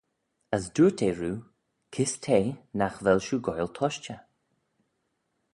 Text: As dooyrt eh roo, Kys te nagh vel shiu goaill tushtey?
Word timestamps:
As 0.55 0.65
dooyrt 0.73 0.99
eh 1.07 1.13
roo, 1.19 1.37
Kys 1.93 2.13
te 2.23 2.39
nagh 2.77 2.99
vel 3.03 3.21
shiu 3.25 3.37
goaill 3.45 3.71
tushtey? 3.77 4.21